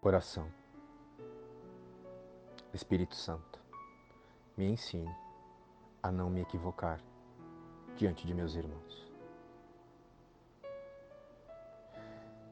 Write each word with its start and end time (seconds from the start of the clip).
Oração. 0.00 0.48
Espírito 2.72 3.16
Santo, 3.16 3.58
me 4.56 4.64
ensine 4.64 5.12
a 6.00 6.12
não 6.12 6.30
me 6.30 6.40
equivocar 6.40 7.00
diante 7.96 8.24
de 8.24 8.32
meus 8.32 8.54
irmãos. 8.54 9.10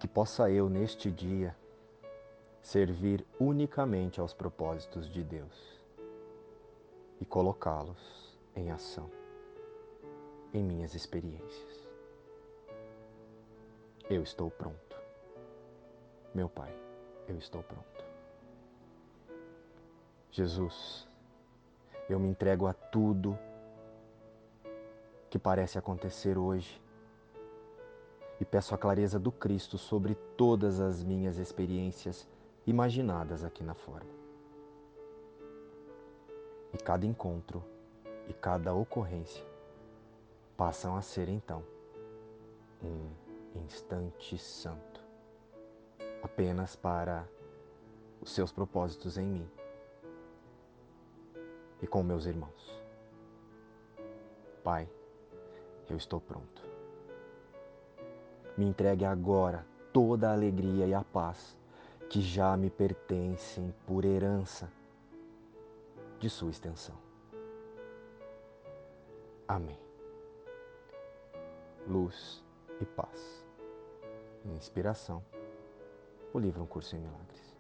Que 0.01 0.09
possa 0.09 0.51
eu, 0.51 0.69
neste 0.69 1.09
dia, 1.09 1.57
servir 2.61 3.25
unicamente 3.39 4.21
aos 4.21 4.35
propósitos 4.35 5.09
de 5.09 5.23
Deus 5.23 5.81
e 7.21 7.25
colocá-los 7.25 8.37
em 8.57 8.73
ação 8.73 9.09
em 10.53 10.65
minhas 10.65 10.97
experiências. 10.97 11.87
Eu 14.11 14.25
estou 14.25 14.51
pronto. 14.51 14.97
Meu 16.35 16.49
Pai, 16.49 16.86
eu 17.29 17.37
estou 17.39 17.63
pronto. 17.63 18.05
Jesus, 20.31 21.09
eu 22.09 22.19
me 22.19 22.29
entrego 22.29 22.67
a 22.67 22.73
tudo 22.73 23.39
que 25.31 25.39
parece 25.39 25.79
acontecer 25.79 26.39
hoje 26.39 26.81
e 28.41 28.45
peço 28.45 28.75
a 28.75 28.79
clareza 28.79 29.19
do 29.19 29.33
Cristo 29.33 29.79
sobre 29.79 30.15
todas 30.37 30.81
as 30.81 31.03
minhas 31.03 31.39
experiências 31.39 32.29
imaginadas 32.67 33.45
aqui 33.45 33.63
na 33.65 33.75
forma. 33.75 34.11
E 36.75 36.79
cada 36.79 37.07
encontro 37.07 37.65
e 38.29 38.35
cada 38.35 38.75
ocorrência 38.75 39.45
passam 40.57 40.97
a 40.97 41.03
ser 41.03 41.29
então 41.29 41.63
um 42.83 43.09
instante 43.65 44.37
santo, 44.37 44.96
apenas 46.37 46.77
para 46.77 47.27
os 48.21 48.31
seus 48.31 48.53
propósitos 48.53 49.17
em 49.17 49.27
mim 49.27 49.51
e 51.81 51.87
com 51.87 52.03
meus 52.03 52.27
irmãos. 52.27 52.79
Pai, 54.63 54.87
eu 55.89 55.97
estou 55.97 56.21
pronto. 56.21 56.63
Me 58.55 58.67
entregue 58.67 59.07
agora 59.07 59.65
toda 59.95 60.29
a 60.29 60.35
alegria 60.35 60.87
e 60.87 60.93
a 60.93 61.03
paz 61.03 61.57
que 62.11 62.21
já 62.21 62.55
me 62.55 62.69
pertencem 62.69 63.75
por 63.87 64.05
herança 64.05 64.71
de 66.19 66.29
Sua 66.29 66.51
extensão. 66.51 66.99
Amém. 69.49 69.79
Luz 71.89 72.45
e 72.79 72.85
paz. 72.85 73.43
Inspiração. 74.45 75.25
O 76.33 76.39
livro 76.39 76.63
Um 76.63 76.67
Curso 76.67 76.95
em 76.95 77.01
Milagres. 77.01 77.56